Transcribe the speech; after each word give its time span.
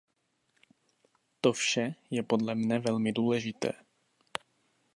To 1.41 1.53
vše 1.53 1.95
je 2.11 2.23
podle 2.23 2.55
mne 2.55 2.79
velmi 2.79 3.11
důležité. 3.11 3.71